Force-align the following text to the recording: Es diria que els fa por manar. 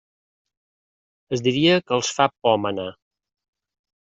Es 1.37 1.43
diria 1.49 1.75
que 1.83 1.95
els 1.99 2.09
fa 2.21 2.27
por 2.47 2.57
manar. 2.65 2.89